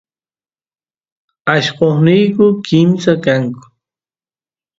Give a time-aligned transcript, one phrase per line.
[1.53, 3.63] allqosniyku kimsa kanku